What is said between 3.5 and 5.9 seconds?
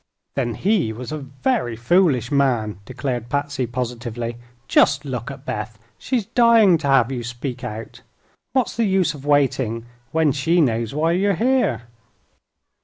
positively. "Just look at Beth!